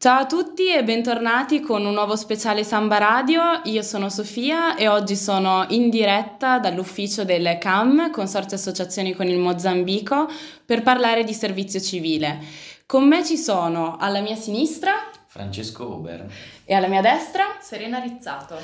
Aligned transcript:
Ciao 0.00 0.20
a 0.20 0.26
tutti 0.26 0.72
e 0.72 0.84
bentornati 0.84 1.58
con 1.58 1.84
un 1.84 1.92
nuovo 1.92 2.14
speciale 2.14 2.62
Samba 2.62 2.98
Radio. 2.98 3.42
Io 3.64 3.82
sono 3.82 4.08
Sofia 4.08 4.76
e 4.76 4.86
oggi 4.86 5.16
sono 5.16 5.64
in 5.70 5.90
diretta 5.90 6.60
dall'ufficio 6.60 7.24
del 7.24 7.58
CAM, 7.58 8.12
Consorzio 8.12 8.56
Associazioni 8.56 9.12
con 9.12 9.26
il 9.26 9.38
Mozambico, 9.38 10.30
per 10.64 10.82
parlare 10.82 11.24
di 11.24 11.34
servizio 11.34 11.80
civile. 11.80 12.38
Con 12.86 13.08
me 13.08 13.24
ci 13.24 13.36
sono 13.36 13.96
alla 13.98 14.20
mia 14.20 14.36
sinistra 14.36 14.92
Francesco 15.26 15.94
Ober 15.94 16.30
e 16.64 16.74
alla 16.74 16.86
mia 16.86 17.00
destra 17.00 17.56
Serena 17.60 17.98
Rizzato. 17.98 18.54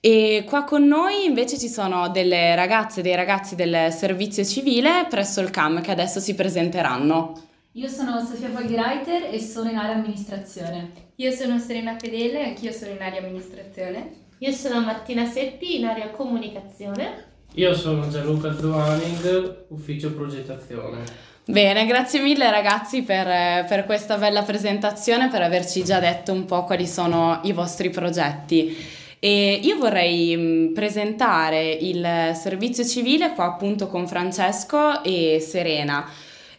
E 0.00 0.44
qua 0.46 0.64
con 0.64 0.84
noi 0.84 1.24
invece 1.24 1.58
ci 1.58 1.68
sono 1.68 2.10
delle 2.10 2.54
ragazze 2.54 3.00
e 3.00 3.02
dei 3.02 3.14
ragazzi 3.14 3.54
del 3.54 3.90
servizio 3.90 4.44
civile 4.44 5.06
presso 5.08 5.40
il 5.40 5.48
CAM 5.48 5.80
che 5.80 5.92
adesso 5.92 6.20
si 6.20 6.34
presenteranno. 6.34 7.52
Io 7.76 7.88
sono 7.88 8.24
Sofia 8.24 8.50
Folgreiter 8.50 9.34
e 9.34 9.40
sono 9.40 9.68
in 9.68 9.76
area 9.76 9.96
amministrazione. 9.96 10.92
Io 11.16 11.32
sono 11.32 11.58
Serena 11.58 11.98
Fedele, 11.98 12.44
anch'io 12.44 12.70
sono 12.70 12.92
in 12.92 13.02
area 13.02 13.18
amministrazione. 13.18 14.10
Io 14.38 14.52
sono 14.52 14.78
Martina 14.78 15.24
Seppi, 15.26 15.80
in 15.80 15.86
area 15.86 16.10
comunicazione. 16.10 17.24
Io 17.54 17.74
sono 17.74 18.08
Gianluca 18.08 18.50
Druaning, 18.50 19.64
ufficio 19.70 20.12
progettazione. 20.12 21.02
Bene, 21.46 21.84
grazie 21.86 22.20
mille 22.20 22.48
ragazzi 22.48 23.02
per, 23.02 23.64
per, 23.66 23.86
questa 23.86 24.18
bella 24.18 24.44
presentazione, 24.44 25.28
per 25.28 25.42
averci 25.42 25.82
già 25.82 25.98
detto 25.98 26.32
un 26.32 26.44
po' 26.44 26.62
quali 26.62 26.86
sono 26.86 27.40
i 27.42 27.50
vostri 27.50 27.90
progetti. 27.90 28.76
E 29.18 29.58
io 29.60 29.78
vorrei 29.78 30.70
presentare 30.72 31.72
il 31.72 32.30
servizio 32.34 32.84
civile 32.84 33.32
qua 33.32 33.46
appunto 33.46 33.88
con 33.88 34.06
Francesco 34.06 35.02
e 35.02 35.40
Serena. 35.44 36.08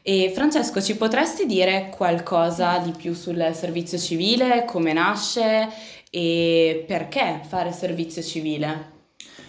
E 0.07 0.31
Francesco, 0.35 0.83
ci 0.83 0.97
potresti 0.97 1.47
dire 1.47 1.89
qualcosa 1.89 2.77
di 2.77 2.91
più 2.91 3.15
sul 3.15 3.49
servizio 3.55 3.97
civile, 3.97 4.63
come 4.63 4.93
nasce 4.93 5.67
e 6.11 6.85
perché 6.85 7.41
fare 7.43 7.71
servizio 7.71 8.21
civile? 8.21 8.91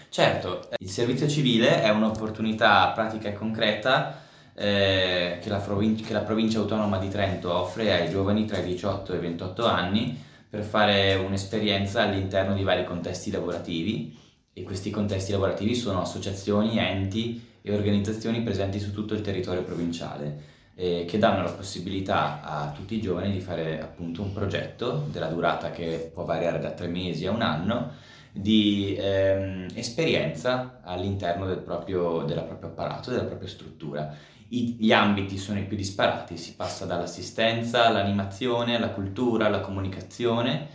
Certo, 0.09 0.67
il 0.79 0.89
servizio 0.89 1.27
civile 1.27 1.83
è 1.83 1.89
un'opportunità 1.89 2.87
pratica 2.87 3.29
e 3.29 3.33
concreta 3.33 4.23
eh, 4.55 5.37
che, 5.39 5.47
la 5.47 5.57
provin- 5.57 6.03
che 6.03 6.11
la 6.11 6.21
provincia 6.21 6.57
autonoma 6.57 6.97
di 6.97 7.09
Trento 7.09 7.53
offre 7.53 7.93
ai 7.93 8.09
giovani 8.09 8.45
tra 8.45 8.57
i 8.57 8.65
18 8.65 9.13
e 9.13 9.17
i 9.17 9.19
28 9.19 9.63
anni 9.63 10.19
per 10.49 10.63
fare 10.63 11.13
un'esperienza 11.13 12.01
all'interno 12.01 12.55
di 12.55 12.63
vari 12.63 12.83
contesti 12.83 13.29
lavorativi 13.29 14.17
e 14.53 14.63
questi 14.63 14.89
contesti 14.89 15.33
lavorativi 15.33 15.75
sono 15.75 16.01
associazioni, 16.01 16.79
enti 16.79 17.45
e 17.71 17.75
organizzazioni 17.75 18.41
presenti 18.41 18.79
su 18.79 18.93
tutto 18.93 19.13
il 19.13 19.21
territorio 19.21 19.63
provinciale 19.63 20.55
eh, 20.75 21.05
che 21.07 21.17
danno 21.17 21.43
la 21.43 21.51
possibilità 21.51 22.41
a 22.43 22.71
tutti 22.71 22.95
i 22.95 23.01
giovani 23.01 23.31
di 23.31 23.39
fare 23.39 23.81
appunto 23.81 24.21
un 24.21 24.31
progetto 24.31 25.07
della 25.11 25.27
durata 25.27 25.71
che 25.71 26.11
può 26.13 26.23
variare 26.23 26.59
da 26.59 26.71
tre 26.71 26.87
mesi 26.87 27.25
a 27.25 27.31
un 27.31 27.41
anno 27.41 27.91
di 28.31 28.95
ehm, 28.97 29.67
esperienza 29.73 30.81
all'interno 30.83 31.47
del 31.47 31.57
proprio, 31.57 32.21
della 32.23 32.43
proprio 32.43 32.69
apparato, 32.69 33.09
della 33.09 33.23
propria 33.23 33.49
struttura. 33.49 34.15
I, 34.49 34.77
gli 34.79 34.91
ambiti 34.91 35.37
sono 35.37 35.59
i 35.59 35.65
più 35.65 35.75
disparati, 35.75 36.37
si 36.37 36.55
passa 36.55 36.85
dall'assistenza 36.85 37.85
all'animazione, 37.87 38.75
alla 38.75 38.91
cultura, 38.91 39.47
alla 39.47 39.61
comunicazione, 39.61 40.67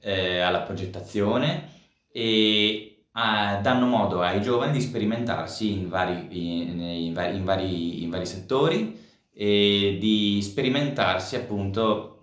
eh, 0.00 0.38
alla 0.40 0.60
progettazione 0.60 1.68
e 2.10 2.89
Uh, 3.12 3.60
danno 3.60 3.86
modo 3.86 4.22
ai 4.22 4.40
giovani 4.40 4.72
di 4.72 4.80
sperimentarsi 4.80 5.72
in 5.72 5.88
vari, 5.88 6.28
in, 6.30 6.80
in, 6.80 7.12
vari, 7.12 8.02
in 8.04 8.10
vari, 8.10 8.26
settori 8.26 8.96
e 9.32 9.96
di 9.98 10.40
sperimentarsi 10.40 11.34
appunto 11.34 12.18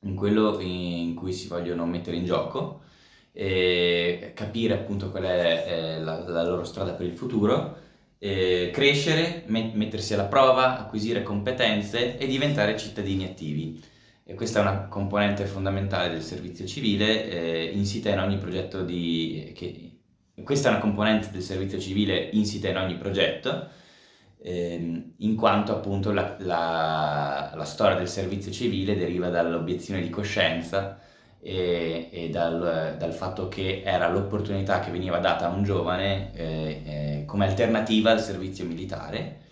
in 0.00 0.14
quello 0.14 0.60
in 0.60 1.14
cui 1.14 1.32
si 1.32 1.48
vogliono 1.48 1.86
mettere 1.86 2.16
in 2.18 2.26
gioco 2.26 2.82
e 3.32 4.32
capire 4.34 4.74
appunto 4.74 5.10
qual 5.10 5.24
è 5.24 5.64
eh, 5.98 6.00
la, 6.00 6.18
la, 6.28 6.42
loro 6.42 6.64
strada 6.64 6.92
per 6.92 7.06
il 7.06 7.16
futuro, 7.16 7.76
eh, 8.18 8.70
crescere, 8.72 9.44
met- 9.46 9.74
mettersi 9.74 10.14
alla 10.14 10.24
prova, 10.24 10.78
acquisire 10.78 11.22
competenze 11.22 12.18
e 12.18 12.26
diventare 12.26 12.78
cittadini 12.78 13.24
attivi. 13.24 13.82
E 14.24 14.34
questa 14.34 14.58
è 14.60 14.62
una 14.62 14.88
componente 14.88 15.44
fondamentale 15.46 16.10
del 16.10 16.22
servizio 16.22 16.66
civile, 16.66 17.28
eh, 17.30 17.70
insita 17.74 18.10
in 18.10 18.18
ogni 18.20 18.38
progetto 18.38 18.82
di... 18.82 19.52
Che, 19.54 19.85
questa 20.42 20.68
è 20.68 20.72
una 20.72 20.80
componente 20.80 21.30
del 21.30 21.42
servizio 21.42 21.78
civile 21.78 22.28
insita 22.32 22.68
in 22.68 22.76
ogni 22.76 22.96
progetto, 22.96 23.68
ehm, 24.42 25.14
in 25.18 25.34
quanto 25.34 25.74
appunto 25.74 26.12
la, 26.12 26.36
la, 26.40 27.52
la, 27.54 27.64
storia 27.64 27.96
del 27.96 28.08
servizio 28.08 28.52
civile 28.52 28.96
deriva 28.96 29.28
dall'obiezione 29.28 30.02
di 30.02 30.10
coscienza 30.10 31.00
e, 31.40 32.08
e 32.12 32.28
dal, 32.28 32.96
dal, 32.98 33.12
fatto 33.14 33.48
che 33.48 33.82
era 33.84 34.08
l'opportunità 34.10 34.80
che 34.80 34.90
veniva 34.90 35.18
data 35.18 35.46
a 35.46 35.54
un 35.54 35.64
giovane 35.64 36.34
eh, 36.34 36.82
eh, 36.84 37.24
come 37.26 37.46
alternativa 37.46 38.10
al 38.10 38.20
servizio 38.20 38.64
militare. 38.66 39.44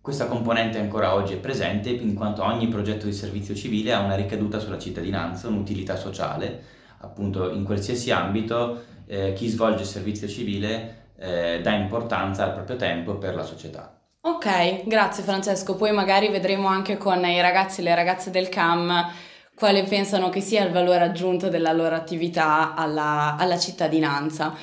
Questa 0.00 0.26
componente 0.26 0.78
ancora 0.78 1.14
oggi 1.14 1.34
è 1.34 1.38
presente 1.38 1.90
in 1.90 2.14
quanto 2.14 2.44
ogni 2.44 2.68
progetto 2.68 3.06
di 3.06 3.12
servizio 3.12 3.54
civile 3.54 3.92
ha 3.92 4.00
una 4.00 4.14
ricaduta 4.14 4.58
sulla 4.58 4.78
cittadinanza, 4.78 5.48
un'utilità 5.48 5.96
sociale, 5.96 6.62
appunto 6.98 7.50
in 7.50 7.64
qualsiasi 7.64 8.10
ambito 8.12 8.94
eh, 9.06 9.32
chi 9.32 9.48
svolge 9.48 9.82
il 9.82 9.88
servizio 9.88 10.28
civile 10.28 11.04
eh, 11.18 11.60
dà 11.62 11.72
importanza 11.72 12.44
al 12.44 12.54
proprio 12.54 12.76
tempo 12.76 13.16
per 13.16 13.34
la 13.34 13.44
società. 13.44 13.98
Ok, 14.20 14.86
grazie 14.86 15.22
Francesco. 15.22 15.76
Poi 15.76 15.92
magari 15.92 16.28
vedremo 16.28 16.66
anche 16.66 16.96
con 16.96 17.24
i 17.24 17.40
ragazzi 17.40 17.80
e 17.80 17.84
le 17.84 17.94
ragazze 17.94 18.30
del 18.30 18.48
CAM 18.48 19.12
quale 19.54 19.84
pensano 19.84 20.28
che 20.28 20.40
sia 20.40 20.64
il 20.64 20.70
valore 20.70 21.04
aggiunto 21.04 21.48
della 21.48 21.72
loro 21.72 21.94
attività 21.94 22.74
alla, 22.74 23.36
alla 23.38 23.58
cittadinanza. 23.58 24.54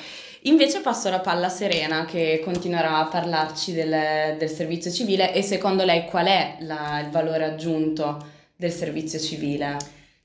Invece 0.42 0.80
passo 0.82 1.10
la 1.10 1.20
palla 1.20 1.46
a 1.46 1.50
Serena 1.50 2.04
che 2.04 2.40
continuerà 2.44 2.98
a 2.98 3.06
parlarci 3.06 3.72
del, 3.72 4.36
del 4.38 4.50
servizio 4.50 4.90
civile 4.90 5.32
e 5.32 5.42
secondo 5.42 5.84
lei 5.84 6.04
qual 6.04 6.26
è 6.26 6.58
la, 6.60 7.00
il 7.00 7.10
valore 7.10 7.44
aggiunto 7.44 8.24
del 8.54 8.70
servizio 8.70 9.18
civile? 9.18 9.76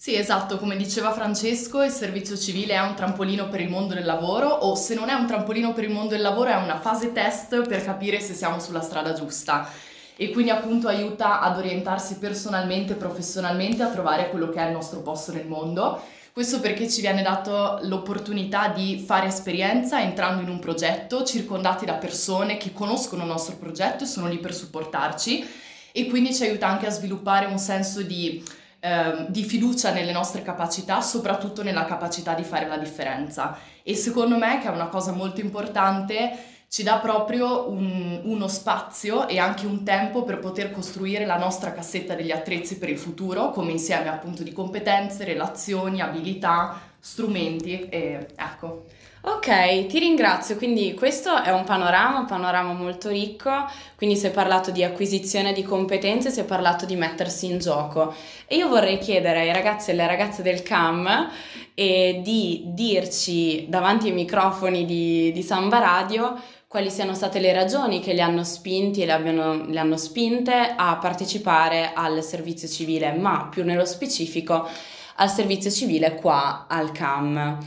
Sì, 0.02 0.16
esatto, 0.16 0.58
come 0.60 0.78
diceva 0.78 1.12
Francesco, 1.12 1.84
il 1.84 1.92
servizio 1.92 2.38
civile 2.38 2.74
è 2.74 2.80
un 2.80 2.96
trampolino 2.96 3.50
per 3.50 3.60
il 3.60 3.68
mondo 3.68 3.94
del 3.96 4.06
lavoro 4.06 4.48
o 4.48 4.74
se 4.74 4.96
non 4.96 5.10
è 5.10 5.14
un 5.14 5.28
trampolino 5.28 5.74
per 5.74 5.84
il 5.84 5.90
mondo 5.90 6.12
del 6.12 6.22
lavoro 6.22 6.52
è 6.52 6.56
una 6.56 6.80
fase 6.80 7.12
test 7.12 7.68
per 7.68 7.84
capire 7.84 8.22
se 8.22 8.34
siamo 8.34 8.62
sulla 8.62 8.80
strada 8.80 9.12
giusta 9.12 9.70
e 10.16 10.30
quindi 10.30 10.52
appunto 10.52 10.88
aiuta 10.88 11.42
ad 11.42 11.58
orientarsi 11.58 12.16
personalmente 12.16 12.94
e 12.94 12.96
professionalmente 12.96 13.84
a 13.84 13.90
trovare 13.90 14.30
quello 14.30 14.50
che 14.50 14.60
è 14.62 14.68
il 14.68 14.72
nostro 14.72 15.02
posto 15.02 15.34
nel 15.34 15.48
mondo. 15.48 16.02
Questo 16.32 16.62
perché 16.62 16.90
ci 16.90 17.02
viene 17.02 17.22
dato 17.22 17.80
l'opportunità 17.82 18.70
di 18.70 19.04
fare 19.06 19.28
esperienza 19.28 20.02
entrando 20.02 20.42
in 20.42 20.48
un 20.48 20.60
progetto 20.60 21.26
circondati 21.26 21.84
da 21.84 21.96
persone 21.96 22.56
che 22.56 22.72
conoscono 22.72 23.24
il 23.24 23.28
nostro 23.28 23.58
progetto 23.58 24.06
e 24.06 24.08
sono 24.08 24.30
lì 24.30 24.38
per 24.38 24.56
supportarci 24.56 25.46
e 25.92 26.06
quindi 26.08 26.34
ci 26.34 26.44
aiuta 26.44 26.68
anche 26.68 26.88
a 26.88 26.90
sviluppare 26.90 27.48
un 27.48 27.58
senso 27.58 28.02
di 28.02 28.42
eh, 28.80 29.26
di 29.28 29.44
fiducia 29.44 29.92
nelle 29.92 30.12
nostre 30.12 30.42
capacità, 30.42 31.02
soprattutto 31.02 31.64
nella 31.64 31.86
capacità 31.86 32.34
di 32.34 32.44
fare 32.44 32.68
la 32.68 32.78
differenza. 32.78 33.58
E 33.84 33.96
secondo 33.96 34.38
me, 34.38 34.60
che 34.60 34.68
è 34.68 34.72
una 34.72 34.88
cosa 34.88 35.12
molto 35.12 35.42
importante, 35.42 36.58
ci 36.70 36.84
dà 36.84 37.00
proprio 37.00 37.70
un, 37.72 38.22
uno 38.24 38.48
spazio 38.48 39.28
e 39.28 39.40
anche 39.40 39.66
un 39.66 39.84
tempo 39.84 40.24
per 40.24 40.38
poter 40.38 40.72
costruire 40.72 41.26
la 41.26 41.38
nostra 41.38 41.74
cassetta 41.74 42.14
degli 42.14 42.32
attrezzi 42.32 42.78
per 42.78 42.90
il 42.90 42.98
futuro, 43.00 43.50
come 43.50 43.72
insieme 43.72 44.08
appunto 44.08 44.44
di 44.44 44.54
competenze, 44.54 45.24
relazioni, 45.24 46.00
abilità, 46.00 46.80
strumenti 47.00 47.90
e 47.90 48.28
ecco. 48.36 48.86
Ok, 49.22 49.88
ti 49.88 50.00
ringrazio. 50.00 50.56
Quindi 50.56 50.94
questo 50.94 51.44
è 51.44 51.52
un 51.52 51.66
panorama, 51.66 52.20
un 52.20 52.26
panorama 52.26 52.72
molto 52.72 53.10
ricco. 53.10 53.52
Quindi 53.98 54.16
si 54.16 54.28
è 54.28 54.32
parlato 54.32 54.72
di 54.72 54.84
acquisizione 54.84 55.52
di 55.52 55.64
competenze, 55.64 56.32
si 56.32 56.40
è 56.40 56.46
parlato 56.46 56.86
di 56.86 56.96
mettersi 56.96 57.48
in 57.48 57.60
gioco. 57.60 58.14
E 58.48 58.56
io 58.56 58.70
vorrei 58.70 58.98
chiedere 58.98 59.42
ai 59.42 59.52
ragazzi 59.52 59.90
e 59.90 59.94
alle 59.94 60.08
ragazze 60.08 60.42
del 60.42 60.64
CAM 60.64 61.30
eh, 61.74 62.22
di 62.24 62.64
dirci 62.68 63.66
davanti 63.68 64.08
ai 64.08 64.14
microfoni 64.14 64.86
di, 64.86 65.32
di 65.34 65.42
Samba 65.42 65.80
Radio 65.80 66.40
quali 66.70 66.92
siano 66.92 67.16
state 67.16 67.40
le 67.40 67.52
ragioni 67.52 68.00
che 68.00 68.14
li 68.14 68.22
hanno 68.22 68.44
spinti 68.44 69.02
e 69.02 69.08
le, 69.08 69.12
abbiano, 69.12 69.66
le 69.66 69.80
hanno 69.80 69.98
spinte 69.98 70.76
a 70.78 70.98
partecipare 70.98 71.94
al 71.96 72.24
servizio 72.24 72.68
civile, 72.68 73.12
ma 73.14 73.48
più 73.50 73.64
nello 73.64 73.86
specifico 73.86 74.70
al 75.16 75.30
servizio 75.32 75.72
civile 75.72 76.14
qua 76.14 76.68
al 76.70 76.92
CAM. 76.92 77.58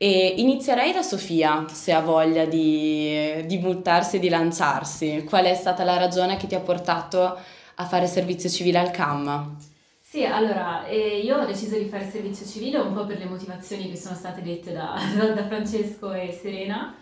E 0.00 0.34
inizierei 0.36 0.92
da 0.92 1.02
Sofia, 1.02 1.66
se 1.68 1.92
ha 1.92 2.00
voglia 2.00 2.44
di, 2.44 3.44
di 3.46 3.58
buttarsi 3.58 4.20
di 4.20 4.28
lanciarsi. 4.28 5.24
Qual 5.28 5.44
è 5.44 5.54
stata 5.54 5.82
la 5.84 5.96
ragione 5.96 6.36
che 6.36 6.46
ti 6.46 6.54
ha 6.54 6.60
portato 6.60 7.36
a 7.74 7.84
fare 7.84 8.06
servizio 8.06 8.48
civile 8.48 8.78
al 8.78 8.90
CAM? 8.92 9.56
Sì, 10.00 10.24
allora, 10.24 10.86
eh, 10.86 11.18
io 11.20 11.38
ho 11.38 11.44
deciso 11.44 11.76
di 11.76 11.86
fare 11.86 12.08
servizio 12.08 12.46
civile 12.46 12.78
un 12.78 12.94
po' 12.94 13.04
per 13.06 13.18
le 13.18 13.26
motivazioni 13.26 13.90
che 13.90 13.96
sono 13.96 14.14
state 14.14 14.40
dette 14.42 14.72
da, 14.72 14.94
da 15.34 15.46
Francesco 15.46 16.12
e 16.12 16.32
Serena, 16.32 16.94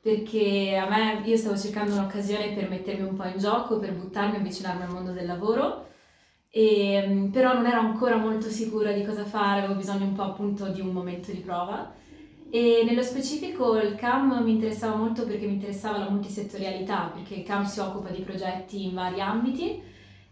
perché 0.00 0.76
a 0.76 0.88
me 0.88 1.22
io 1.24 1.36
stavo 1.36 1.58
cercando 1.58 1.94
un'occasione 1.94 2.52
per 2.52 2.68
mettermi 2.68 3.06
un 3.06 3.16
po' 3.16 3.24
in 3.24 3.38
gioco, 3.38 3.78
per 3.80 3.92
buttarmi 3.92 4.36
e 4.36 4.38
avvicinarmi 4.38 4.82
al 4.84 4.90
mondo 4.90 5.12
del 5.12 5.26
lavoro 5.26 5.86
e, 6.56 7.04
mm, 7.08 7.30
però 7.32 7.52
non 7.52 7.66
ero 7.66 7.80
ancora 7.80 8.16
molto 8.16 8.48
sicura 8.48 8.92
di 8.92 9.04
cosa 9.04 9.24
fare, 9.24 9.60
avevo 9.62 9.74
bisogno 9.74 10.04
un 10.04 10.12
po' 10.14 10.22
appunto 10.22 10.68
di 10.68 10.80
un 10.80 10.90
momento 10.92 11.32
di 11.32 11.38
prova. 11.38 11.92
E 12.54 12.84
nello 12.84 13.02
specifico 13.02 13.76
il 13.80 13.96
CAM 13.96 14.40
mi 14.44 14.52
interessava 14.52 14.94
molto 14.94 15.26
perché 15.26 15.44
mi 15.44 15.54
interessava 15.54 15.98
la 15.98 16.08
multisettorialità, 16.08 17.10
perché 17.12 17.34
il 17.34 17.42
CAM 17.42 17.64
si 17.64 17.80
occupa 17.80 18.10
di 18.10 18.22
progetti 18.22 18.84
in 18.84 18.94
vari 18.94 19.20
ambiti. 19.20 19.82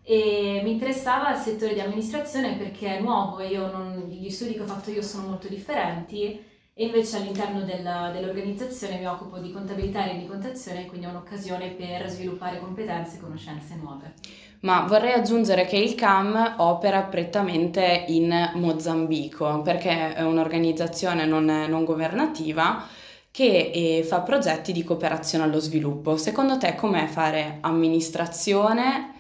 E 0.05 0.61
mi 0.63 0.71
interessava 0.71 1.33
il 1.33 1.39
settore 1.39 1.75
di 1.75 1.81
amministrazione 1.81 2.57
perché 2.57 2.99
è 2.99 3.01
nuovo 3.01 3.41
e 3.41 3.49
io 3.49 3.73
non, 3.73 4.07
gli 4.09 4.31
studi 4.31 4.53
che 4.53 4.61
ho 4.61 4.67
fatto 4.67 4.93
io 4.93 5.03
sono 5.03 5.27
molto 5.27 5.49
differenti 5.49 6.41
e 6.75 6.87
invece 6.87 7.19
all'interno 7.19 7.63
della, 7.65 8.11
dell'organizzazione 8.13 8.99
mi 8.99 9.07
occupo 9.07 9.39
di 9.39 9.53
contabilità 9.53 10.05
e 10.05 10.13
rendicontazione, 10.13 10.87
quindi 10.87 11.07
è 11.07 11.11
un'occasione 11.11 11.69
per 11.69 12.09
sviluppare 12.09 12.61
competenze 12.61 13.17
e 13.17 13.21
conoscenze 13.21 13.77
nuove. 13.77 14.15
Ma 14.61 14.87
vorrei 14.87 15.13
aggiungere 15.13 15.67
che 15.67 15.77
il 15.77 15.95
CAM 15.95 16.55
opera 16.59 17.03
prettamente 17.03 18.05
in 18.09 18.53
Mozambico 18.55 19.61
perché 19.61 20.15
è 20.15 20.23
un'organizzazione 20.23 21.27
non, 21.27 21.45
non 21.45 21.85
governativa 21.85 22.87
che 23.31 23.71
eh, 23.75 24.05
fa 24.05 24.21
progetti 24.21 24.73
di 24.73 24.85
cooperazione 24.85 25.45
allo 25.45 25.59
sviluppo. 25.59 26.17
Secondo 26.17 26.59
te 26.59 26.75
com'è 26.75 27.07
fare 27.07 27.59
amministrazione 27.61 29.11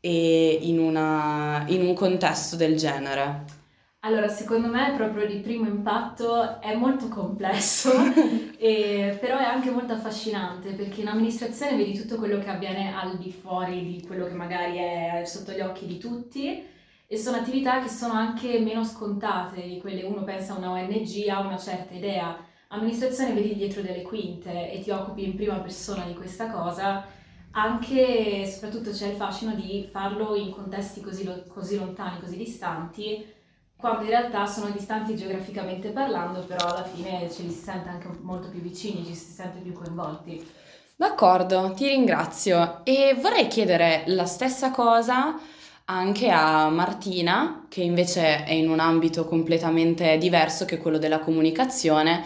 in, 0.00 0.78
una, 0.78 1.64
in 1.68 1.82
un 1.82 1.94
contesto 1.94 2.56
del 2.56 2.76
genere? 2.76 3.59
Allora, 4.02 4.28
secondo 4.28 4.68
me 4.68 4.94
proprio 4.96 5.26
di 5.26 5.40
primo 5.40 5.66
impatto 5.68 6.58
è 6.60 6.74
molto 6.74 7.08
complesso, 7.08 7.90
e, 8.56 9.18
però 9.20 9.36
è 9.36 9.42
anche 9.44 9.70
molto 9.70 9.92
affascinante 9.92 10.72
perché 10.72 11.02
in 11.02 11.08
amministrazione 11.08 11.76
vedi 11.76 11.92
tutto 11.92 12.16
quello 12.16 12.38
che 12.38 12.48
avviene 12.48 12.94
al 12.94 13.18
di 13.18 13.30
fuori 13.30 13.84
di 13.84 14.06
quello 14.06 14.24
che 14.24 14.32
magari 14.32 14.78
è 14.78 15.22
sotto 15.26 15.52
gli 15.52 15.60
occhi 15.60 15.84
di 15.84 15.98
tutti 15.98 16.66
e 17.06 17.16
sono 17.18 17.36
attività 17.36 17.80
che 17.80 17.90
sono 17.90 18.14
anche 18.14 18.58
meno 18.60 18.84
scontate 18.84 19.60
di 19.66 19.78
quelle 19.78 20.02
uno 20.04 20.24
pensa 20.24 20.54
a 20.54 20.58
una 20.58 20.70
ONG, 20.70 21.28
ha 21.28 21.40
una 21.40 21.58
certa 21.58 21.92
idea. 21.92 22.38
Amministrazione 22.68 23.34
vedi 23.34 23.54
dietro 23.54 23.82
delle 23.82 24.00
quinte 24.00 24.72
e 24.72 24.80
ti 24.80 24.90
occupi 24.90 25.24
in 25.24 25.34
prima 25.34 25.58
persona 25.58 26.04
di 26.04 26.14
questa 26.14 26.48
cosa, 26.50 27.04
anche 27.50 28.40
e 28.42 28.46
soprattutto 28.46 28.92
c'è 28.92 29.08
il 29.08 29.16
fascino 29.16 29.54
di 29.54 29.86
farlo 29.90 30.34
in 30.36 30.52
contesti 30.52 31.02
così, 31.02 31.28
così 31.48 31.76
lontani, 31.76 32.18
così 32.20 32.38
distanti 32.38 33.38
quando 33.80 34.04
in 34.04 34.10
realtà 34.10 34.46
sono 34.46 34.70
distanti 34.70 35.16
geograficamente 35.16 35.88
parlando, 35.88 36.40
però 36.40 36.68
alla 36.68 36.84
fine 36.84 37.28
ci 37.30 37.50
si 37.50 37.62
sente 37.62 37.88
anche 37.88 38.08
molto 38.20 38.48
più 38.48 38.60
vicini, 38.60 39.04
ci 39.06 39.14
si 39.14 39.32
sente 39.32 39.58
più 39.60 39.72
coinvolti. 39.72 40.46
D'accordo, 40.94 41.72
ti 41.74 41.88
ringrazio 41.88 42.84
e 42.84 43.16
vorrei 43.18 43.48
chiedere 43.48 44.02
la 44.06 44.26
stessa 44.26 44.70
cosa 44.70 45.38
anche 45.86 46.28
a 46.28 46.68
Martina, 46.68 47.64
che 47.68 47.80
invece 47.80 48.44
è 48.44 48.52
in 48.52 48.68
un 48.68 48.78
ambito 48.78 49.24
completamente 49.24 50.18
diverso 50.18 50.66
che 50.66 50.76
quello 50.78 50.98
della 50.98 51.18
comunicazione. 51.18 52.22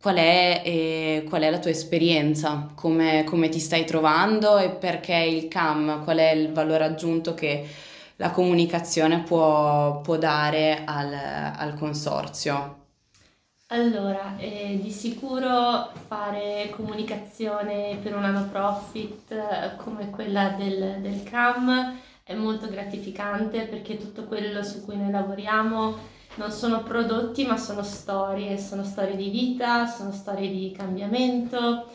Qual 0.00 0.16
è, 0.16 0.62
eh, 0.64 1.26
qual 1.28 1.42
è 1.42 1.50
la 1.50 1.58
tua 1.58 1.70
esperienza? 1.70 2.70
Come, 2.74 3.24
come 3.24 3.48
ti 3.48 3.58
stai 3.58 3.84
trovando 3.84 4.58
e 4.58 4.70
perché 4.70 5.16
il 5.16 5.48
CAM? 5.48 6.04
Qual 6.04 6.18
è 6.18 6.30
il 6.30 6.52
valore 6.52 6.84
aggiunto 6.84 7.34
che 7.34 7.66
la 8.16 8.30
comunicazione 8.30 9.22
può, 9.22 10.00
può 10.00 10.16
dare 10.16 10.84
al, 10.84 11.12
al, 11.12 11.74
consorzio? 11.74 12.82
Allora, 13.68 14.36
eh, 14.36 14.78
di 14.80 14.90
sicuro 14.90 15.90
fare 16.06 16.70
comunicazione 16.70 17.98
per 18.02 18.14
una 18.14 18.30
no 18.30 18.48
profit 18.48 19.32
eh, 19.32 19.76
come 19.76 20.10
quella 20.10 20.50
del, 20.50 21.00
del 21.00 21.22
CAM 21.24 21.98
è 22.22 22.34
molto 22.34 22.68
gratificante 22.68 23.66
perché 23.66 23.96
tutto 23.96 24.24
quello 24.24 24.62
su 24.62 24.84
cui 24.84 24.96
noi 24.96 25.10
lavoriamo. 25.10 26.12
Non 26.36 26.50
sono 26.50 26.82
prodotti 26.82 27.46
ma 27.46 27.56
sono 27.56 27.82
storie, 27.82 28.58
sono 28.58 28.84
storie 28.84 29.16
di 29.16 29.30
vita, 29.30 29.86
sono 29.86 30.12
storie 30.12 30.50
di 30.50 30.72
cambiamento 30.76 31.86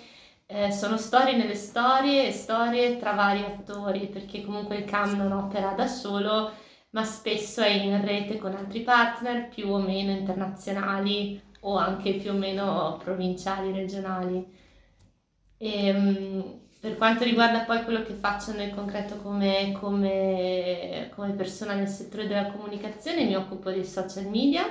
eh, 0.51 0.71
sono 0.71 0.97
storie 0.97 1.35
nelle 1.35 1.53
storie 1.53 2.27
e 2.27 2.31
storie 2.31 2.97
tra 2.97 3.13
vari 3.13 3.43
attori, 3.43 4.07
perché 4.07 4.43
comunque 4.43 4.77
il 4.77 4.85
CAM 4.85 5.15
non 5.15 5.31
opera 5.31 5.73
da 5.73 5.85
solo, 5.85 6.51
ma 6.91 7.03
spesso 7.03 7.61
è 7.61 7.69
in 7.69 8.03
rete 8.03 8.37
con 8.39 8.55
altri 8.55 8.81
partner 8.81 9.47
più 9.49 9.69
o 9.69 9.77
meno 9.77 10.09
internazionali 10.11 11.39
o 11.61 11.77
anche 11.77 12.13
più 12.15 12.31
o 12.31 12.33
meno 12.33 12.97
provinciali, 13.03 13.71
regionali. 13.71 14.43
E, 15.57 15.87
ehm, 15.87 16.59
per 16.79 16.97
quanto 16.97 17.23
riguarda 17.25 17.59
poi 17.65 17.83
quello 17.83 18.01
che 18.03 18.13
faccio 18.13 18.53
nel 18.53 18.73
concreto 18.73 19.17
come, 19.17 19.73
come, 19.79 21.11
come 21.13 21.33
persona 21.33 21.73
nel 21.75 21.87
settore 21.87 22.25
della 22.27 22.51
comunicazione, 22.51 23.25
mi 23.25 23.35
occupo 23.35 23.69
dei 23.69 23.85
social 23.85 24.25
media 24.27 24.65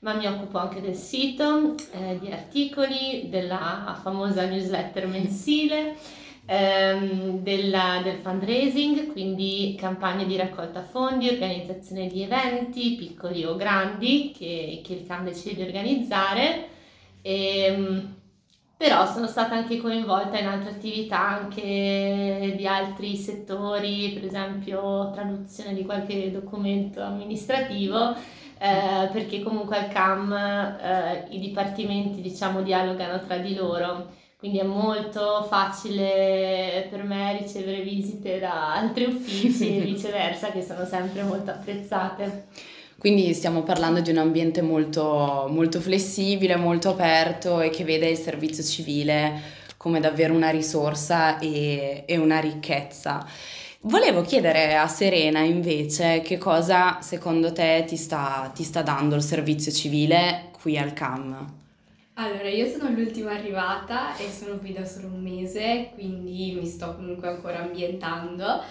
ma 0.00 0.14
mi 0.14 0.26
occupo 0.26 0.58
anche 0.58 0.80
del 0.80 0.94
sito, 0.94 1.74
eh, 1.92 2.18
di 2.18 2.30
articoli, 2.30 3.28
della 3.28 3.98
famosa 4.02 4.46
newsletter 4.46 5.06
mensile, 5.06 5.96
ehm, 6.46 7.40
della, 7.40 8.00
del 8.02 8.16
fundraising, 8.22 9.12
quindi 9.12 9.76
campagne 9.78 10.24
di 10.26 10.36
raccolta 10.36 10.82
fondi, 10.82 11.28
organizzazione 11.28 12.06
di 12.06 12.22
eventi, 12.22 12.94
piccoli 12.96 13.44
o 13.44 13.56
grandi, 13.56 14.32
che, 14.36 14.80
che 14.82 14.94
il 14.94 15.06
CAM 15.06 15.24
decide 15.24 15.56
di 15.56 15.62
organizzare. 15.62 16.68
E, 17.20 17.64
ehm, 17.64 18.14
però 18.80 19.04
sono 19.04 19.26
stata 19.26 19.54
anche 19.54 19.76
coinvolta 19.76 20.38
in 20.38 20.46
altre 20.46 20.70
attività 20.70 21.20
anche 21.20 22.54
di 22.56 22.66
altri 22.66 23.14
settori, 23.16 24.12
per 24.14 24.24
esempio 24.24 25.10
traduzione 25.12 25.74
di 25.74 25.84
qualche 25.84 26.30
documento 26.30 27.02
amministrativo 27.02 28.16
eh, 28.62 29.08
perché 29.10 29.42
comunque 29.42 29.78
al 29.78 29.88
CAM 29.88 30.32
eh, 30.32 31.26
i 31.30 31.38
dipartimenti 31.38 32.20
diciamo 32.20 32.60
dialogano 32.60 33.18
tra 33.24 33.38
di 33.38 33.54
loro, 33.54 34.08
quindi 34.36 34.58
è 34.58 34.64
molto 34.64 35.46
facile 35.48 36.86
per 36.90 37.02
me 37.02 37.38
ricevere 37.38 37.80
visite 37.80 38.38
da 38.38 38.74
altri 38.74 39.04
uffici 39.04 39.78
e 39.78 39.80
viceversa 39.84 40.50
che 40.50 40.62
sono 40.62 40.84
sempre 40.84 41.22
molto 41.22 41.52
apprezzate. 41.52 42.48
Quindi 42.98 43.32
stiamo 43.32 43.62
parlando 43.62 44.00
di 44.00 44.10
un 44.10 44.18
ambiente 44.18 44.60
molto, 44.60 45.46
molto 45.48 45.80
flessibile, 45.80 46.56
molto 46.56 46.90
aperto 46.90 47.62
e 47.62 47.70
che 47.70 47.82
vede 47.82 48.10
il 48.10 48.18
servizio 48.18 48.62
civile 48.62 49.40
come 49.78 50.00
davvero 50.00 50.34
una 50.34 50.50
risorsa 50.50 51.38
e, 51.38 52.02
e 52.04 52.16
una 52.18 52.40
ricchezza. 52.40 53.26
Volevo 53.82 54.20
chiedere 54.20 54.76
a 54.76 54.86
Serena 54.88 55.40
invece 55.40 56.20
che 56.20 56.36
cosa 56.36 57.00
secondo 57.00 57.50
te 57.50 57.84
ti 57.86 57.96
sta, 57.96 58.52
ti 58.54 58.62
sta 58.62 58.82
dando 58.82 59.14
il 59.14 59.22
servizio 59.22 59.72
civile 59.72 60.50
qui 60.60 60.76
al 60.76 60.92
CAM. 60.92 61.54
Allora, 62.14 62.46
io 62.50 62.66
sono 62.66 62.90
l'ultima 62.90 63.30
arrivata 63.30 64.14
e 64.18 64.28
sono 64.30 64.58
qui 64.58 64.74
da 64.74 64.84
solo 64.84 65.06
un 65.06 65.22
mese, 65.22 65.92
quindi 65.94 66.58
mi 66.60 66.66
sto 66.66 66.94
comunque 66.94 67.28
ancora 67.28 67.60
ambientando, 67.60 68.62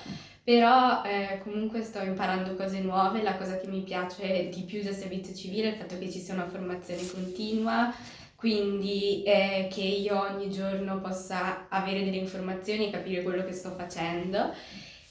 però 0.44 1.02
eh, 1.04 1.40
comunque 1.42 1.82
sto 1.82 2.04
imparando 2.04 2.54
cose 2.54 2.80
nuove, 2.80 3.24
la 3.24 3.36
cosa 3.36 3.58
che 3.58 3.66
mi 3.66 3.82
piace 3.82 4.50
di 4.54 4.62
più 4.62 4.84
del 4.84 4.94
servizio 4.94 5.34
civile 5.34 5.70
è 5.70 5.72
il 5.72 5.78
fatto 5.78 5.98
che 5.98 6.12
ci 6.12 6.20
sia 6.20 6.36
una 6.36 6.48
formazione 6.48 7.02
continua, 7.12 7.92
quindi 8.36 9.24
eh, 9.24 9.68
che 9.72 9.82
io 9.82 10.22
ogni 10.22 10.52
giorno 10.52 11.02
possa 11.02 11.66
avere 11.68 12.04
delle 12.04 12.18
informazioni 12.18 12.90
e 12.90 12.92
capire 12.92 13.24
quello 13.24 13.44
che 13.44 13.54
sto 13.54 13.72
facendo 13.72 14.54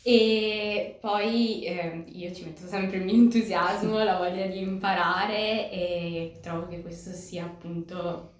e 0.02 0.96
poi 1.00 1.64
eh, 1.64 2.04
io 2.06 2.32
ci 2.32 2.44
metto 2.44 2.66
sempre 2.66 2.98
il 2.98 3.04
mio 3.04 3.14
entusiasmo, 3.14 4.02
la 4.02 4.16
voglia 4.16 4.46
di 4.46 4.60
imparare 4.60 5.70
e 5.70 6.38
trovo 6.40 6.66
che 6.68 6.80
questo 6.80 7.10
sia 7.10 7.44
appunto 7.44 8.36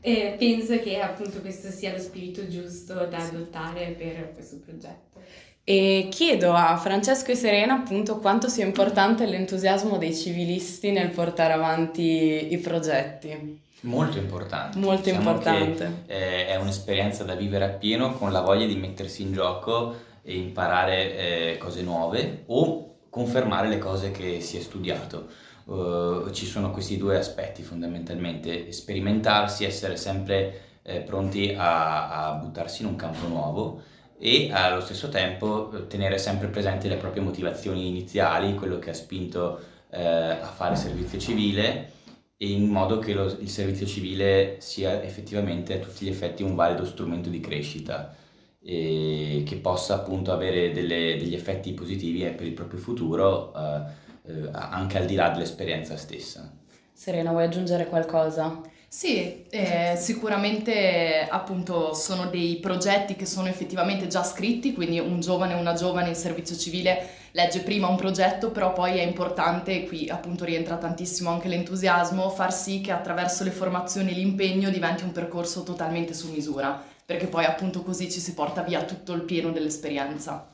eh, 0.00 0.34
penso 0.38 0.78
che 0.80 1.00
appunto 1.00 1.40
questo 1.40 1.70
sia 1.70 1.92
lo 1.92 1.98
spirito 1.98 2.48
giusto 2.48 2.94
da 3.06 3.18
adottare 3.18 3.94
per 3.96 4.32
questo 4.32 4.58
progetto. 4.64 5.20
E 5.64 6.08
chiedo 6.10 6.52
a 6.52 6.76
Francesco 6.76 7.30
e 7.30 7.36
Serena 7.36 7.74
appunto 7.74 8.18
quanto 8.18 8.48
sia 8.48 8.64
importante 8.64 9.26
l'entusiasmo 9.26 9.96
dei 9.96 10.14
civilisti 10.14 10.90
nel 10.90 11.10
portare 11.10 11.52
avanti 11.52 12.52
i 12.52 12.58
progetti. 12.58 13.60
Molto 13.82 14.18
importante. 14.18 14.78
Molto 14.78 15.02
diciamo 15.02 15.30
importante. 15.30 16.02
Che, 16.06 16.12
eh, 16.12 16.46
è 16.48 16.56
un'esperienza 16.56 17.22
da 17.22 17.34
vivere 17.34 17.64
appieno 17.64 18.14
con 18.14 18.32
la 18.32 18.40
voglia 18.40 18.66
di 18.66 18.76
mettersi 18.76 19.22
in 19.22 19.32
gioco 19.32 20.10
e 20.22 20.36
imparare 20.36 21.16
eh, 21.52 21.58
cose 21.58 21.82
nuove 21.82 22.44
o 22.46 22.96
confermare 23.10 23.68
le 23.68 23.78
cose 23.78 24.10
che 24.10 24.40
si 24.40 24.56
è 24.56 24.60
studiato. 24.60 25.28
Uh, 25.64 26.30
ci 26.32 26.46
sono 26.46 26.70
questi 26.70 26.96
due 26.96 27.18
aspetti 27.18 27.62
fondamentalmente, 27.62 28.72
sperimentarsi, 28.72 29.64
essere 29.64 29.96
sempre 29.96 30.60
eh, 30.82 31.00
pronti 31.00 31.54
a, 31.56 32.30
a, 32.30 32.32
buttarsi 32.32 32.82
in 32.82 32.88
un 32.88 32.96
campo 32.96 33.28
nuovo 33.28 33.82
e 34.18 34.50
allo 34.52 34.80
stesso 34.80 35.08
tempo 35.08 35.70
eh, 35.72 35.86
tenere 35.86 36.18
sempre 36.18 36.48
presenti 36.48 36.88
le 36.88 36.96
proprie 36.96 37.22
motivazioni 37.22 37.86
iniziali, 37.86 38.54
quello 38.54 38.78
che 38.78 38.90
ha 38.90 38.94
spinto 38.94 39.60
eh, 39.90 40.02
a 40.02 40.50
fare 40.54 40.74
servizio 40.74 41.18
civile 41.18 41.92
in 42.38 42.68
modo 42.68 42.98
che 42.98 43.12
lo, 43.14 43.26
il 43.26 43.48
servizio 43.48 43.86
civile 43.86 44.56
sia 44.58 45.00
effettivamente 45.02 45.74
a 45.74 45.78
tutti 45.78 46.04
gli 46.04 46.08
effetti 46.08 46.42
un 46.42 46.54
valido 46.54 46.84
strumento 46.84 47.28
di 47.28 47.40
crescita 47.40 48.16
e 48.64 49.42
che 49.44 49.56
possa 49.56 49.94
appunto 49.94 50.32
avere 50.32 50.70
delle- 50.72 51.16
degli 51.16 51.34
effetti 51.34 51.72
positivi 51.72 52.24
eh, 52.24 52.30
per 52.30 52.46
il 52.46 52.52
proprio 52.52 52.80
futuro 52.80 53.52
eh, 53.54 53.82
eh, 54.30 54.48
anche 54.52 54.98
al 54.98 55.06
di 55.06 55.14
là 55.14 55.30
dell'esperienza 55.30 55.96
stessa. 55.96 56.50
Serena, 56.92 57.30
vuoi 57.30 57.44
aggiungere 57.44 57.86
qualcosa? 57.86 58.60
Sì, 58.86 59.46
eh, 59.48 59.94
sicuramente 59.96 61.26
appunto 61.28 61.94
sono 61.94 62.26
dei 62.26 62.58
progetti 62.58 63.16
che 63.16 63.24
sono 63.24 63.48
effettivamente 63.48 64.06
già 64.06 64.22
scritti, 64.22 64.74
quindi 64.74 64.98
un 64.98 65.18
giovane 65.20 65.54
o 65.54 65.58
una 65.58 65.72
giovane 65.72 66.08
in 66.08 66.14
servizio 66.14 66.54
civile 66.54 67.08
legge 67.32 67.60
prima 67.60 67.88
un 67.88 67.96
progetto, 67.96 68.50
però 68.50 68.74
poi 68.74 68.98
è 68.98 69.02
importante, 69.02 69.72
e 69.72 69.86
qui 69.86 70.10
appunto 70.10 70.44
rientra 70.44 70.76
tantissimo 70.76 71.30
anche 71.30 71.48
l'entusiasmo, 71.48 72.28
far 72.28 72.52
sì 72.52 72.82
che 72.82 72.92
attraverso 72.92 73.44
le 73.44 73.50
formazioni 73.50 74.10
e 74.10 74.14
l'impegno 74.14 74.68
diventi 74.68 75.04
un 75.04 75.12
percorso 75.12 75.62
totalmente 75.62 76.12
su 76.12 76.30
misura, 76.30 76.84
perché 77.12 77.26
poi 77.26 77.44
appunto 77.44 77.82
così 77.82 78.10
ci 78.10 78.20
si 78.20 78.32
porta 78.32 78.62
via 78.62 78.84
tutto 78.84 79.12
il 79.12 79.22
pieno 79.22 79.50
dell'esperienza. 79.50 80.48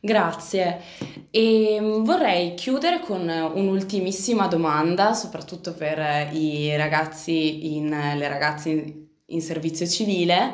Grazie. 0.00 0.80
E 1.30 1.78
mm, 1.80 2.02
vorrei 2.02 2.54
chiudere 2.54 2.98
con 2.98 3.28
un'ultimissima 3.28 4.48
domanda, 4.48 5.14
soprattutto 5.14 5.74
per 5.74 6.00
eh, 6.00 6.30
i 6.32 6.76
ragazzi 6.76 7.76
in, 7.76 7.88
le 7.88 8.28
ragazze 8.28 8.70
in, 8.70 9.06
in 9.26 9.40
servizio 9.40 9.86
civile. 9.86 10.52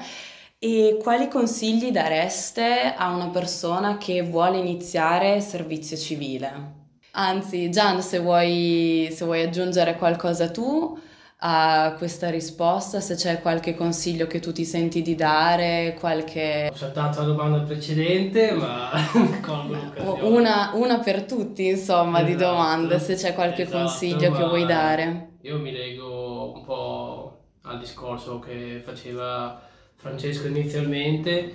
E 0.58 0.98
quali 1.00 1.28
consigli 1.28 1.90
dareste 1.90 2.92
a 2.94 3.14
una 3.14 3.28
persona 3.28 3.96
che 3.96 4.22
vuole 4.22 4.58
iniziare 4.58 5.40
servizio 5.40 5.96
civile? 5.96 6.76
Anzi, 7.12 7.70
Gian, 7.70 8.02
se 8.02 8.18
vuoi, 8.18 9.08
se 9.14 9.24
vuoi 9.24 9.42
aggiungere 9.44 9.96
qualcosa 9.96 10.50
tu 10.50 10.98
a 11.40 11.94
questa 11.96 12.30
risposta, 12.30 13.00
se 13.00 13.14
c'è 13.14 13.40
qualche 13.40 13.74
consiglio 13.74 14.26
che 14.26 14.40
tu 14.40 14.52
ti 14.52 14.64
senti 14.64 15.02
di 15.02 15.14
dare, 15.14 15.96
qualche... 15.98 16.68
Ho 16.70 16.74
saltato 16.74 17.20
la 17.20 17.26
domanda 17.26 17.60
precedente, 17.60 18.52
ma. 18.52 18.90
Una, 20.22 20.72
una 20.74 20.98
per 20.98 21.24
tutti, 21.24 21.66
insomma, 21.68 22.22
di 22.22 22.32
Esatto, 22.32 22.50
domande, 22.50 22.98
se 22.98 23.14
c'è 23.14 23.34
qualche 23.34 23.62
esatto, 23.62 23.78
consiglio 23.78 24.32
che 24.32 24.44
vuoi 24.44 24.66
dare. 24.66 25.28
Io 25.42 25.58
mi 25.58 25.72
lego 25.72 26.52
un 26.54 26.64
po' 26.64 27.38
al 27.62 27.78
discorso 27.78 28.38
che 28.38 28.80
faceva 28.84 29.60
Francesco 29.96 30.46
inizialmente 30.48 31.54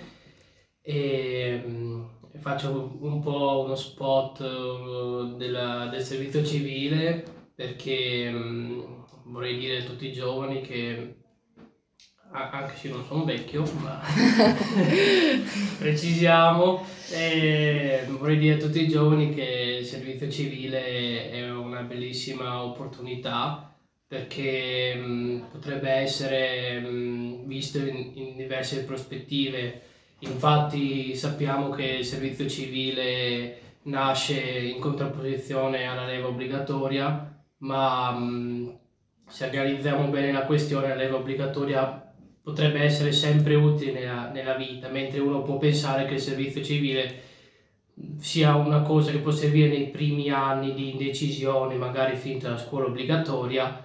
e 0.81 1.63
mm, 1.65 2.03
faccio 2.39 2.97
un 2.99 3.21
po' 3.21 3.63
uno 3.65 3.75
spot 3.75 4.41
eh, 4.41 5.35
della- 5.37 5.87
del 5.87 6.01
servizio 6.03 6.43
civile 6.43 7.23
perché 7.55 8.29
mm, 8.31 8.81
vorrei 9.25 9.57
dire 9.57 9.77
a 9.79 9.85
tutti 9.85 10.07
i 10.07 10.13
giovani 10.13 10.61
che 10.61 11.15
anche 12.33 12.75
se 12.75 12.89
non 12.89 13.03
sono 13.05 13.25
vecchio, 13.25 13.63
ma 13.81 14.01
precisiamo, 15.77 16.83
eh, 17.11 18.05
vorrei 18.09 18.37
dire 18.37 18.55
a 18.55 18.57
tutti 18.57 18.81
i 18.81 18.87
giovani 18.87 19.33
che 19.33 19.77
il 19.81 19.85
servizio 19.85 20.29
civile 20.31 21.29
è 21.29 21.51
una 21.51 21.81
bellissima 21.81 22.63
opportunità 22.63 23.71
perché 24.07 24.95
mh, 24.95 25.47
potrebbe 25.51 25.89
essere 25.89 26.79
mh, 26.79 27.45
visto 27.45 27.77
in, 27.79 28.11
in 28.15 28.35
diverse 28.35 28.83
prospettive. 28.83 29.81
Infatti 30.19 31.15
sappiamo 31.15 31.69
che 31.69 31.83
il 31.83 32.05
servizio 32.05 32.47
civile 32.47 33.59
nasce 33.83 34.39
in 34.39 34.79
contrapposizione 34.79 35.85
alla 35.85 36.05
leva 36.05 36.29
obbligatoria, 36.29 37.45
ma 37.59 38.11
mh, 38.11 38.79
se 39.33 39.49
analizziamo 39.49 40.09
bene 40.09 40.31
la 40.31 40.45
questione, 40.45 40.89
la 40.89 40.95
leva 40.95 41.17
obbligatoria 41.17 42.13
potrebbe 42.43 42.81
essere 42.81 43.11
sempre 43.11 43.55
utile 43.55 43.91
nella, 43.91 44.29
nella 44.29 44.53
vita, 44.53 44.89
mentre 44.89 45.19
uno 45.21 45.41
può 45.41 45.57
pensare 45.57 46.05
che 46.05 46.13
il 46.13 46.19
servizio 46.19 46.61
civile 46.61 47.21
sia 48.19 48.53
una 48.55 48.81
cosa 48.83 49.09
che 49.11 49.17
può 49.19 49.31
servire 49.31 49.69
nei 49.69 49.89
primi 49.89 50.29
anni 50.29 50.73
di 50.75 50.91
indecisione, 50.91 51.75
magari 51.75 52.15
finita 52.15 52.49
la 52.51 52.57
scuola 52.57 52.85
obbligatoria, 52.85 53.83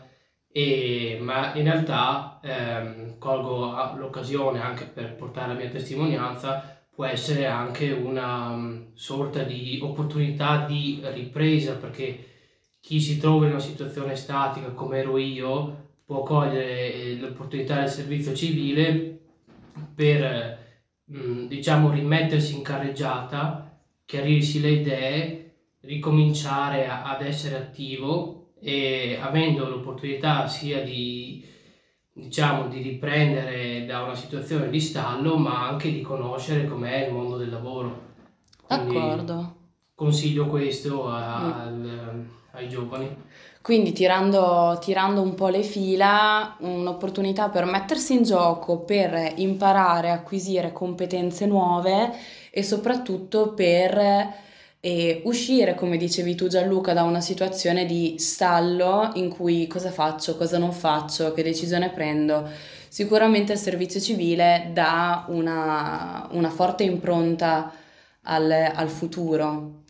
e- 0.53 1.19
ma 1.21 1.55
in 1.55 1.63
realtà 1.65 2.41
ehm, 2.43 3.17
colgo 3.19 3.73
a- 3.75 3.95
l'occasione 3.97 4.61
anche 4.61 4.85
per 4.85 5.15
portare 5.15 5.49
la 5.55 5.59
mia 5.59 5.71
testimonianza, 5.71 6.85
può 6.95 7.07
essere 7.07 7.47
anche 7.47 7.91
una 7.91 8.51
mm, 8.55 8.89
sorta 8.95 9.43
di 9.45 9.79
opportunità 9.83 10.67
di 10.67 11.01
ripresa, 11.05 11.77
perché 11.77 12.28
chi 12.81 13.01
si 13.01 13.19
trova 13.19 13.45
in 13.47 13.53
una 13.53 13.61
situazione 13.61 14.17
statica 14.17 14.71
come 14.71 14.99
ero 14.99 15.19
io 15.19 15.87
può 16.05 16.23
cogliere 16.23 16.95
eh, 16.95 17.17
l'opportunità 17.21 17.81
del 17.81 17.89
servizio 17.91 18.35
civile 18.35 19.19
per, 19.95 20.59
mh, 21.05 21.47
diciamo, 21.47 21.91
rimettersi 21.91 22.57
in 22.57 22.63
carreggiata, 22.63 23.79
chiarirsi 24.05 24.61
le 24.61 24.71
idee, 24.71 25.53
ricominciare 25.81 26.87
a- 26.89 27.05
ad 27.05 27.23
essere 27.23 27.57
attivo 27.57 28.53
e 28.61 29.19
avendo 29.21 29.69
l'opportunità 29.69 30.47
sia 30.49 30.83
di, 30.83 31.45
diciamo, 32.13 32.69
di 32.69 32.81
riprendere 32.81 33.85
da 33.85 34.03
una 34.03 34.15
situazione 34.15 34.71
di 34.71 34.81
stallo, 34.81 35.37
ma 35.37 35.69
anche 35.69 35.93
di 35.93 36.01
conoscere 36.01 36.67
com'è 36.67 37.07
il 37.07 37.13
mondo 37.13 37.37
del 37.37 37.51
lavoro. 37.51 38.07
Quindi 38.67 38.95
D'accordo. 38.95 39.57
consiglio 39.95 40.47
questo 40.47 41.07
a- 41.09 41.65
al- 41.65 42.27
ai 42.59 42.69
giovani. 42.69 43.17
Quindi 43.61 43.93
tirando, 43.93 44.79
tirando 44.81 45.21
un 45.21 45.35
po' 45.35 45.49
le 45.49 45.63
fila, 45.63 46.57
un'opportunità 46.61 47.49
per 47.49 47.65
mettersi 47.65 48.15
in 48.15 48.23
gioco, 48.23 48.79
per 48.79 49.35
imparare, 49.37 50.11
acquisire 50.11 50.73
competenze 50.73 51.45
nuove 51.47 52.13
e 52.51 52.63
soprattutto 52.63 53.53
per 53.53 54.33
eh, 54.81 55.23
uscire, 55.25 55.75
come 55.75 55.97
dicevi 55.97 56.35
tu 56.35 56.47
Gianluca, 56.47 56.95
da 56.95 57.03
una 57.03 57.21
situazione 57.21 57.85
di 57.85 58.15
stallo 58.19 59.11
in 59.15 59.29
cui 59.29 59.67
cosa 59.67 59.91
faccio, 59.91 60.37
cosa 60.37 60.57
non 60.57 60.73
faccio, 60.73 61.33
che 61.33 61.43
decisione 61.43 61.91
prendo. 61.91 62.49
Sicuramente 62.89 63.53
il 63.53 63.59
servizio 63.59 64.01
civile 64.01 64.71
dà 64.73 65.27
una, 65.29 66.27
una 66.33 66.49
forte 66.49 66.85
impronta 66.85 67.71
al, 68.23 68.51
al 68.51 68.89
futuro 68.89 69.83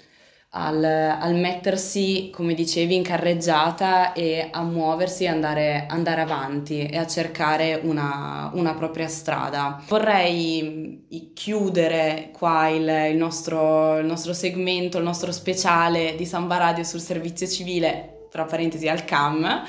al, 0.51 0.83
al 0.83 1.35
mettersi, 1.35 2.31
come 2.33 2.55
dicevi, 2.55 2.95
in 2.95 3.03
carreggiata 3.03 4.15
e 4.15 4.49
a 4.51 4.63
muoversi 4.63 5.25
e 5.25 5.29
andare, 5.29 5.87
andare 5.89 6.23
avanti 6.23 6.87
e 6.87 6.97
a 6.97 7.07
cercare 7.07 7.79
una, 7.83 8.51
una 8.55 8.75
propria 8.75 9.09
strada. 9.09 9.83
Vorrei 9.87 11.01
mm, 11.11 11.33
chiudere 11.35 12.31
qua 12.33 12.69
il, 12.69 13.11
il 13.11 13.17
nostro, 13.17 13.99
il 13.99 14.07
nostro 14.07 14.33
segmento, 14.33 14.97
il 14.99 15.05
nostro 15.05 15.33
speciale 15.33 16.15
di 16.17 16.25
Samba 16.25 16.57
Radio 16.57 16.85
sul 16.85 17.01
servizio 17.01 17.47
civile, 17.47 18.27
tra 18.31 18.45
parentesi 18.45 18.89
al 18.89 19.05
CAM. 19.05 19.65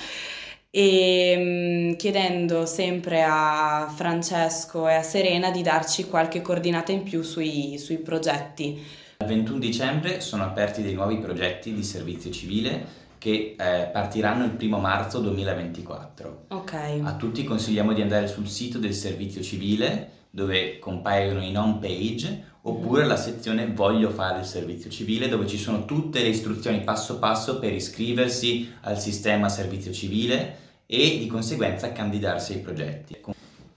E 0.72 1.36
mm, 1.38 1.94
chiedendo 1.96 2.66
sempre 2.66 3.24
a 3.28 3.92
Francesco 3.94 4.88
e 4.88 4.96
a 4.96 5.02
Serena 5.02 5.52
di 5.52 5.62
darci 5.62 6.06
qualche 6.08 6.42
coordinata 6.42 6.94
in 6.94 7.04
più 7.04 7.22
sui, 7.22 7.78
sui 7.78 7.98
progetti. 7.98 9.08
Il 9.22 9.28
21 9.28 9.60
dicembre 9.60 10.22
sono 10.22 10.44
aperti 10.44 10.82
dei 10.82 10.94
nuovi 10.94 11.18
progetti 11.18 11.74
di 11.74 11.84
servizio 11.84 12.32
civile 12.32 12.86
che 13.18 13.54
eh, 13.60 13.90
partiranno 13.92 14.46
il 14.46 14.56
1 14.58 14.80
marzo 14.80 15.20
2024. 15.20 16.46
Ok. 16.48 16.74
A 17.04 17.16
tutti 17.18 17.44
consigliamo 17.44 17.92
di 17.92 18.02
andare 18.02 18.28
sul 18.28 18.48
sito 18.48 18.78
del 18.78 18.94
servizio 18.94 19.42
civile 19.42 20.12
dove 20.30 20.80
compaiono 20.80 21.44
i 21.44 21.52
non 21.52 21.80
page 21.80 22.44
oppure 22.62 23.06
la 23.06 23.18
sezione 23.18 23.68
voglio 23.74 24.10
fare 24.10 24.40
il 24.40 24.46
servizio 24.46 24.90
civile 24.90 25.28
dove 25.28 25.48
ci 25.48 25.58
sono 25.58 25.84
tutte 25.84 26.22
le 26.22 26.30
istruzioni 26.30 26.80
passo 26.86 27.20
passo 27.20 27.60
per 27.60 27.74
iscriversi 27.74 28.72
al 28.84 28.98
sistema 28.98 29.50
servizio 29.50 29.92
civile 29.92 30.58
e 30.86 31.18
di 31.20 31.28
conseguenza 31.28 31.92
candidarsi 31.92 32.54
ai 32.54 32.60
progetti. 32.60 33.18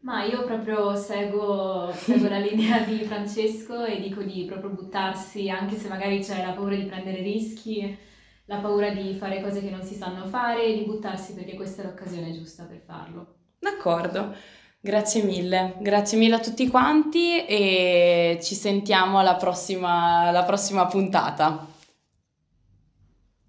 Ma 0.00 0.24
io 0.24 0.44
proprio 0.44 0.94
seguo, 0.94 1.92
seguo 1.92 2.28
la 2.28 2.38
linea 2.38 2.80
di 2.80 2.98
Francesco 3.04 3.84
e 3.84 4.00
dico 4.00 4.22
di 4.22 4.44
proprio 4.44 4.70
buttarsi, 4.70 5.50
anche 5.50 5.76
se 5.76 5.88
magari 5.88 6.20
c'è 6.20 6.44
la 6.44 6.52
paura 6.52 6.76
di 6.76 6.84
prendere 6.84 7.20
rischi, 7.20 7.98
la 8.44 8.58
paura 8.58 8.90
di 8.90 9.14
fare 9.14 9.42
cose 9.42 9.60
che 9.60 9.70
non 9.70 9.82
si 9.82 9.94
sanno 9.94 10.26
fare, 10.26 10.72
di 10.72 10.84
buttarsi 10.84 11.34
perché 11.34 11.54
questa 11.56 11.82
è 11.82 11.84
l'occasione 11.84 12.32
giusta 12.32 12.64
per 12.64 12.80
farlo. 12.86 13.34
D'accordo, 13.58 14.34
grazie 14.80 15.24
mille, 15.24 15.74
grazie 15.80 16.16
mille 16.16 16.36
a 16.36 16.40
tutti 16.40 16.68
quanti 16.68 17.44
e 17.44 18.38
ci 18.40 18.54
sentiamo 18.54 19.18
alla 19.18 19.34
prossima, 19.34 20.28
alla 20.28 20.44
prossima 20.44 20.86
puntata. 20.86 21.76